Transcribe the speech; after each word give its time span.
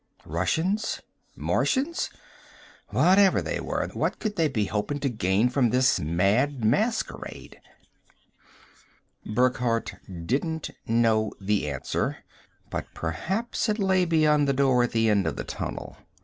Russians? 0.25 0.99
Martians? 1.35 2.09
Whatever 2.87 3.39
they 3.39 3.59
were, 3.59 3.87
what 3.93 4.17
could 4.17 4.35
they 4.35 4.47
be 4.47 4.65
hoping 4.65 4.97
to 5.01 5.09
gain 5.09 5.47
from 5.47 5.69
this 5.69 5.99
mad 5.99 6.65
masquerade? 6.65 7.61
Burckhardt 9.27 9.93
didn't 10.25 10.71
know 10.87 11.33
the 11.39 11.69
answer 11.69 12.17
but 12.71 12.87
perhaps 12.95 13.69
it 13.69 13.77
lay 13.77 14.03
beyond 14.05 14.47
the 14.47 14.53
door 14.53 14.81
at 14.81 14.91
the 14.91 15.07
end 15.07 15.27
of 15.27 15.35
the 15.35 15.43
tunnel. 15.43 15.97